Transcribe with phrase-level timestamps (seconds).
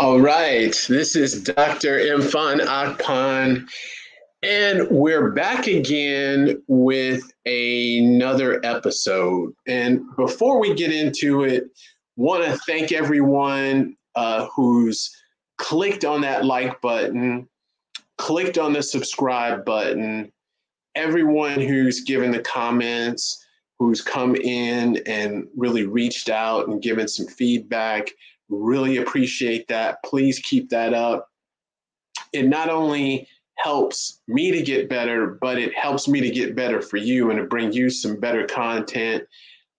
[0.00, 1.98] All right, this is Dr.
[1.98, 3.68] Mfon Akpan,
[4.42, 9.52] and we're back again with another episode.
[9.66, 11.64] And before we get into it,
[12.16, 15.14] want to thank everyone uh, who's
[15.58, 17.46] clicked on that like button,
[18.16, 20.32] clicked on the subscribe button,
[20.94, 23.46] everyone who's given the comments,
[23.78, 28.08] who's come in and really reached out and given some feedback
[28.50, 30.02] Really appreciate that.
[30.04, 31.28] Please keep that up.
[32.32, 33.26] It not only
[33.56, 37.38] helps me to get better, but it helps me to get better for you and
[37.38, 39.24] to bring you some better content,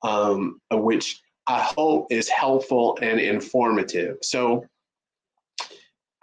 [0.04, 4.18] um, which I hope is helpful and informative.
[4.22, 4.66] So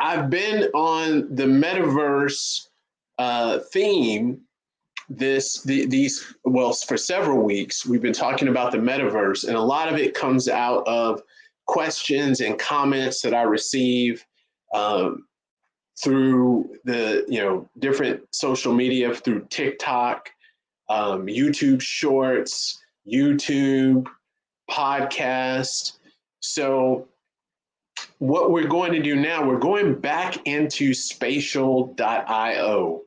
[0.01, 2.69] I've been on the metaverse
[3.19, 4.41] uh, theme
[5.11, 9.61] this the, these well for several weeks we've been talking about the metaverse and a
[9.61, 11.23] lot of it comes out of
[11.69, 14.27] questions and comments that I receive
[14.75, 15.27] um,
[16.03, 20.31] through the you know different social media through TikTok,
[20.89, 24.09] um, YouTube Shorts, YouTube,
[24.69, 25.99] podcast.
[26.41, 27.07] So
[28.19, 33.03] what we're going to do now, we're going back into spatial.io.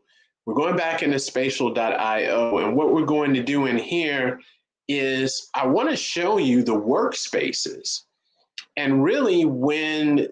[0.46, 2.58] We're going back into spatial.io.
[2.58, 4.40] And what we're going to do in here
[4.88, 8.02] is I want to show you the workspaces
[8.78, 10.28] and really, when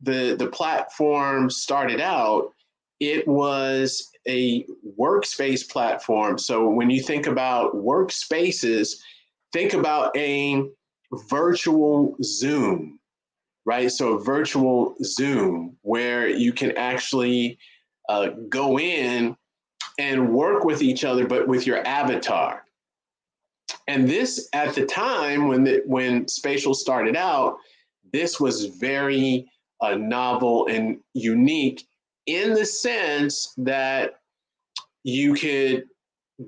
[0.00, 2.52] the the platform started out,
[3.00, 4.66] it was a
[4.98, 6.38] workspace platform.
[6.38, 8.96] So when you think about workspaces,
[9.52, 10.62] think about a
[11.28, 13.00] virtual Zoom,
[13.64, 13.90] right?
[13.90, 17.58] So a virtual Zoom where you can actually
[18.08, 19.36] uh, go in
[19.98, 22.64] and work with each other, but with your avatar.
[23.90, 27.56] And this, at the time when the, when Spatial started out,
[28.12, 31.88] this was very uh, novel and unique
[32.26, 34.20] in the sense that
[35.02, 35.86] you could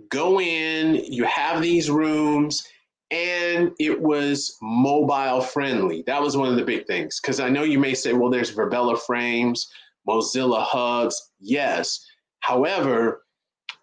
[0.08, 2.64] go in, you have these rooms,
[3.10, 6.04] and it was mobile friendly.
[6.06, 7.18] That was one of the big things.
[7.20, 9.68] Because I know you may say, well, there's Virbela frames,
[10.08, 11.32] Mozilla Hubs.
[11.40, 12.06] Yes.
[12.38, 13.24] However,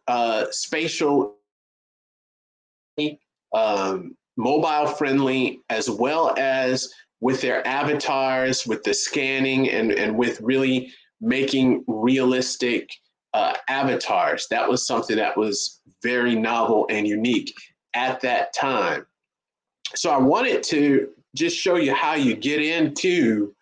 [0.08, 1.36] uh, spatial,
[3.54, 10.40] um, mobile friendly, as well as with their avatars, with the scanning, and, and with
[10.42, 12.90] really making realistic
[13.34, 14.48] uh, avatars.
[14.50, 17.54] That was something that was very novel and unique
[17.94, 19.06] at that time.
[19.96, 23.54] So I wanted to just show you how you get into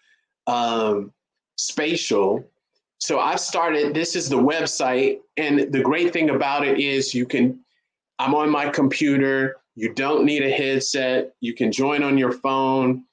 [0.45, 1.11] um,
[1.57, 2.45] spatial.
[2.99, 5.19] So I've started, this is the website.
[5.37, 7.59] And the great thing about it is you can,
[8.19, 9.57] I'm on my computer.
[9.77, 11.33] You don't need a headset.
[11.39, 13.05] You can join on your phone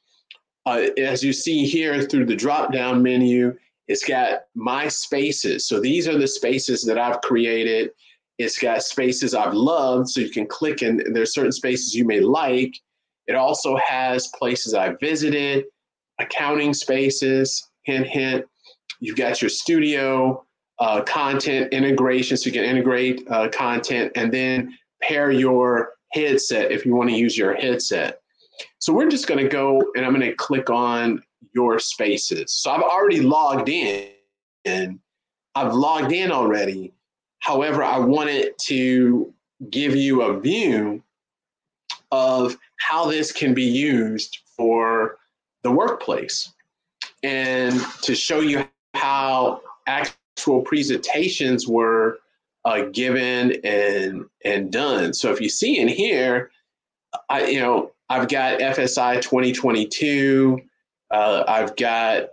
[0.66, 5.66] uh, as you see here through the drop down menu, it's got my spaces.
[5.66, 7.90] So these are the spaces that I've created.
[8.38, 10.08] It's got spaces I've loved.
[10.08, 12.74] So you can click and there's certain spaces you may like.
[13.26, 15.64] It also has places I've visited,
[16.18, 18.46] accounting spaces, hint, hint.
[19.00, 20.44] You've got your studio
[20.78, 26.86] uh, content integration, so you can integrate uh, content and then pair your headset if
[26.86, 28.20] you want to use your headset.
[28.78, 31.22] So we're just going to go and I'm going to click on
[31.54, 32.52] your spaces.
[32.52, 34.08] So I've already logged in
[34.64, 35.00] and
[35.54, 36.92] I've logged in already.
[37.40, 39.32] However, I wanted to
[39.70, 41.02] give you a view
[42.10, 45.18] of how this can be used for
[45.62, 46.52] the workplace
[47.22, 52.18] and to show you how actual presentations were
[52.64, 55.12] uh, given and and done.
[55.12, 56.50] So if you see in here,
[57.28, 60.60] I you know I've got FSI 2022.
[61.10, 62.28] Uh, I've got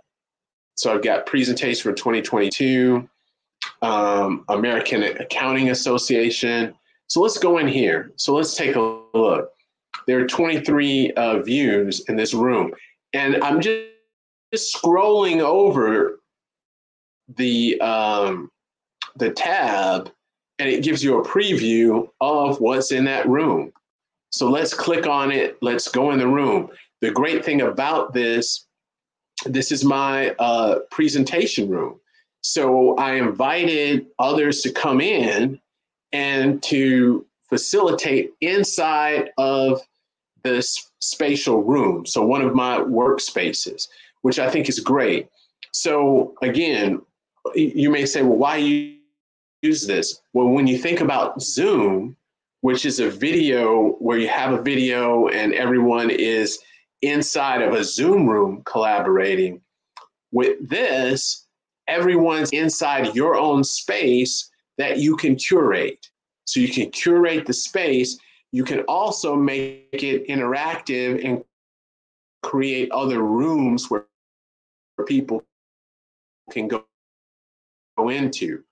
[0.76, 3.08] so I've got presentation for 2022,
[3.82, 6.74] um, American Accounting Association.
[7.08, 8.10] So let's go in here.
[8.16, 9.50] So let's take a look.
[10.06, 12.72] There are 23 uh, views in this room,
[13.12, 13.90] and I'm just,
[14.52, 16.20] just scrolling over
[17.36, 18.50] the um,
[19.16, 20.10] the tab,
[20.58, 23.72] and it gives you a preview of what's in that room.
[24.30, 25.58] So let's click on it.
[25.60, 26.70] Let's go in the room.
[27.00, 28.66] The great thing about this,
[29.44, 31.98] this is my uh, presentation room.
[32.42, 35.60] So I invited others to come in
[36.12, 39.80] and to facilitate inside of
[40.42, 42.06] this spatial room.
[42.06, 43.88] So one of my workspaces,
[44.22, 45.28] which I think is great.
[45.72, 47.00] So again,
[47.54, 48.98] you may say, well, why you
[49.62, 50.20] use this?
[50.32, 52.16] Well, when you think about Zoom,
[52.60, 56.58] which is a video where you have a video and everyone is
[57.02, 59.60] inside of a Zoom room collaborating.
[60.30, 61.46] With this,
[61.88, 64.48] everyone's inside your own space
[64.78, 66.06] that you can curate.
[66.44, 68.18] So you can curate the space.
[68.52, 71.44] You can also make it interactive and
[72.42, 74.06] create other rooms where,
[75.06, 75.42] people
[76.52, 76.84] can go
[78.08, 78.62] into.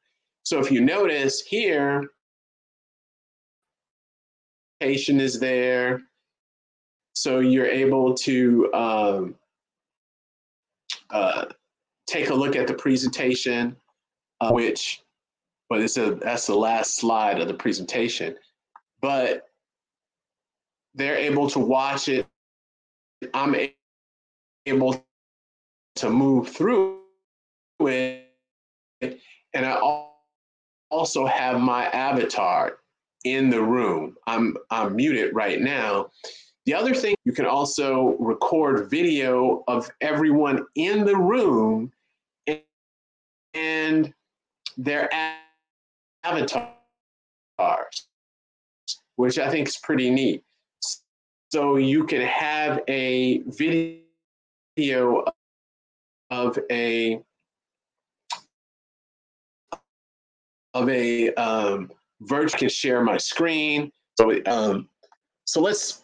[0.45, 2.11] So if you notice here,
[4.81, 6.03] patient is there.
[7.13, 9.35] So you're able to um,
[11.11, 11.47] uh,
[12.07, 13.77] take a look at the presentation,
[14.41, 15.03] uh, which,
[15.69, 18.37] well, it's a, that's the last slide of the presentation.
[19.01, 19.47] But
[20.95, 22.27] they're able to watch it.
[23.35, 23.55] I'm
[24.67, 25.05] able
[25.97, 27.01] to move through
[27.81, 28.27] it.
[29.03, 30.10] And I
[30.91, 32.79] also have my avatar
[33.25, 34.17] in the room.
[34.27, 36.11] I'm, I'm muted right now.
[36.67, 41.93] The other thing, you can also record video of everyone in the room
[43.55, 44.13] and
[44.77, 45.09] their
[46.25, 46.69] avatars,
[49.17, 50.45] which I think is pretty neat.
[51.51, 55.25] So you can have a video
[56.31, 57.21] of a
[60.75, 61.91] of a um,
[62.23, 63.91] virtual can share my screen.
[64.19, 64.89] So um,
[65.45, 66.03] so let's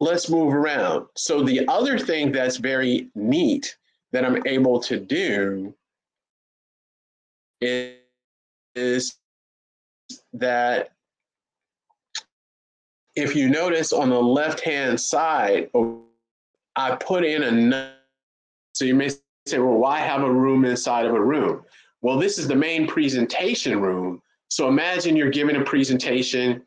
[0.00, 1.06] let's move around.
[1.16, 3.76] So the other thing that's very neat
[4.12, 5.74] that I'm able to do
[7.60, 7.96] is,
[8.74, 9.16] is
[10.32, 10.90] that
[13.16, 15.70] if you notice on the left hand side,
[16.76, 17.94] I put in a
[18.74, 19.08] so you may
[19.46, 21.62] say, well, why have a room inside of a room?
[22.04, 24.20] Well, this is the main presentation room.
[24.48, 26.62] So imagine you're giving a presentation,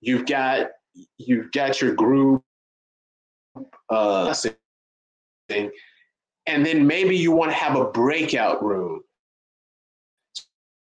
[0.00, 0.66] you've got
[1.16, 2.42] you've got your group
[3.88, 4.34] uh,
[5.48, 5.70] and
[6.66, 9.02] then maybe you want to have a breakout room.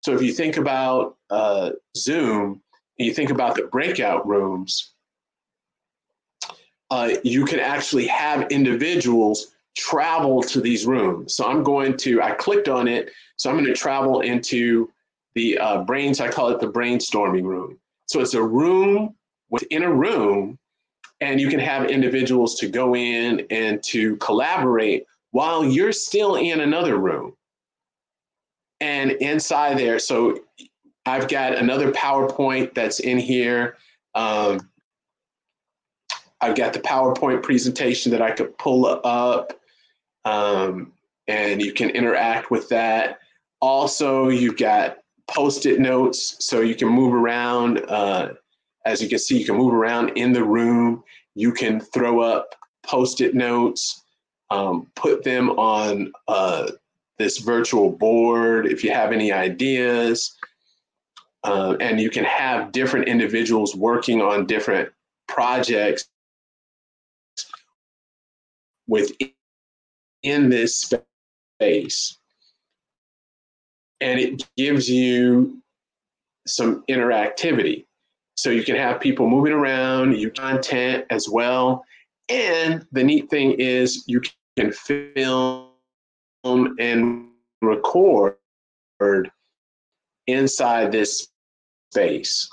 [0.02, 2.60] So if you think about uh, Zoom,
[2.98, 4.94] and you think about the breakout rooms,
[6.90, 11.34] uh, you can actually have individuals travel to these rooms.
[11.34, 14.90] So I'm going to, I clicked on it, so I'm going to travel into
[15.34, 17.78] the uh, brains, I call it the brainstorming room.
[18.06, 19.14] So it's a room
[19.50, 20.58] within a room,
[21.20, 26.60] and you can have individuals to go in and to collaborate while you're still in
[26.60, 27.34] another room.
[28.80, 30.40] And inside there, so
[31.04, 33.76] I've got another PowerPoint that's in here.
[34.14, 34.68] Um,
[36.40, 39.57] I've got the PowerPoint presentation that I could pull up
[40.24, 40.92] um,
[41.26, 43.18] and you can interact with that.
[43.60, 44.98] Also, you've got
[45.28, 47.84] post-it notes so you can move around.
[47.88, 48.30] Uh,
[48.86, 51.02] as you can see, you can move around in the room.
[51.34, 52.54] You can throw up
[52.84, 54.02] post-it notes
[54.50, 56.70] um, put them on uh,
[57.18, 60.34] this virtual board if you have any ideas.
[61.44, 64.90] Uh, and you can have different individuals working on different
[65.28, 66.08] projects
[70.22, 70.92] within this
[71.60, 72.18] space.
[74.00, 75.60] And it gives you
[76.46, 77.86] some interactivity.
[78.36, 81.84] So you can have people moving around, you content as well.
[82.28, 84.20] And the neat thing is you
[84.56, 85.66] can film
[86.44, 87.28] and
[87.60, 88.36] record
[90.26, 91.28] inside this
[91.92, 92.48] space.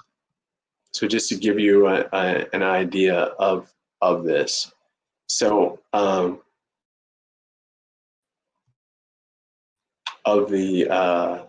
[0.93, 4.71] So just to give you a, a, an idea of, of this.
[5.27, 6.39] So um,
[10.25, 11.43] of the, uh,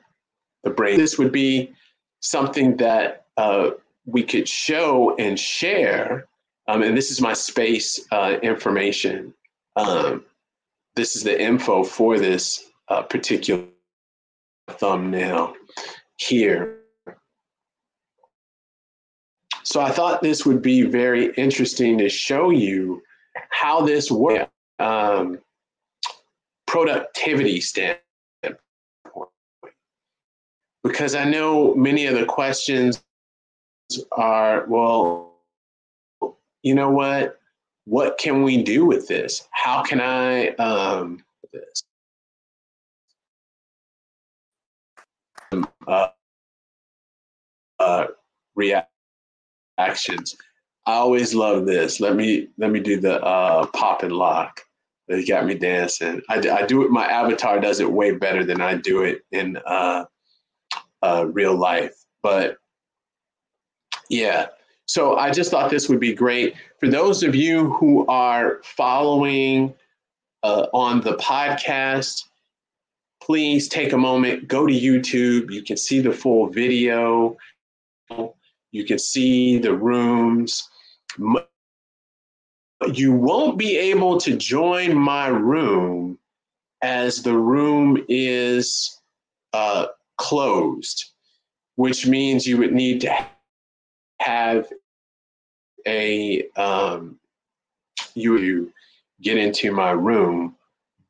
[0.64, 1.73] the brain, this would be
[2.21, 3.71] something that uh,
[4.04, 6.26] we could show and share.
[6.68, 9.35] Um, and this is my space uh, information.
[9.76, 10.25] Um,
[10.95, 13.64] this is the info for this uh, particular
[14.68, 15.54] thumbnail
[16.16, 16.78] here.
[19.62, 23.02] So I thought this would be very interesting to show you
[23.50, 24.50] how this works.
[24.78, 25.40] Um,
[26.66, 28.05] productivity standpoint.
[30.86, 33.02] Because I know many of the questions
[34.12, 35.34] are, well,
[36.62, 37.38] you know what?
[37.86, 39.48] what can we do with this?
[39.52, 41.84] How can I um, this?
[45.86, 46.08] Uh,
[47.78, 48.06] uh,
[48.56, 50.36] reactions.
[50.86, 52.00] I always love this.
[52.00, 54.60] Let me let me do the uh, pop and lock.
[55.08, 56.20] That got me dancing.
[56.28, 56.90] I, I do it.
[56.90, 60.04] My avatar does it way better than I do it in uh,
[61.02, 61.94] uh, real life.
[62.22, 62.58] But
[64.08, 64.46] yeah,
[64.86, 69.74] so I just thought this would be great for those of you who are following
[70.42, 72.24] uh, on the podcast,
[73.22, 75.50] please take a moment, go to YouTube.
[75.50, 77.36] You can see the full video.
[78.72, 80.68] You can see the rooms.
[82.92, 86.18] You won't be able to join my room
[86.82, 89.00] as the room is
[89.54, 89.86] uh,
[90.16, 91.12] closed,
[91.76, 93.26] which means you would need to
[94.20, 94.66] have
[95.87, 97.18] a um,
[98.14, 98.73] you
[99.20, 100.56] get into my room,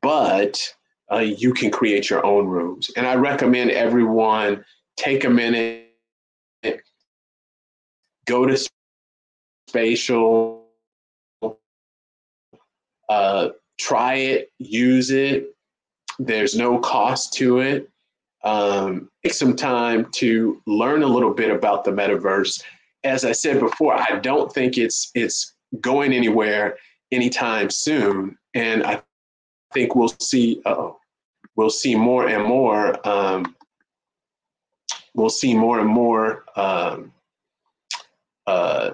[0.01, 0.73] but
[1.11, 2.91] uh, you can create your own rooms.
[2.95, 4.63] And I recommend everyone
[4.97, 5.85] take a minute,
[8.25, 8.69] go to
[9.69, 10.65] Spatial,
[13.09, 13.49] uh,
[13.79, 15.55] try it, use it.
[16.19, 17.89] There's no cost to it.
[18.43, 22.61] Um, take some time to learn a little bit about the metaverse.
[23.03, 26.77] As I said before, I don't think it's it's going anywhere
[27.11, 29.01] anytime soon, and I
[29.73, 30.61] think we'll see.
[31.55, 33.07] We'll see more and more.
[33.07, 33.55] Um,
[35.15, 37.11] we'll see more and more um,
[38.45, 38.91] uh,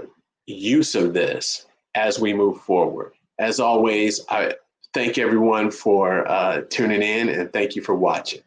[0.48, 3.14] use of this as we move forward.
[3.38, 4.56] As always, I
[4.94, 8.42] thank everyone for uh, tuning in and thank you for watching.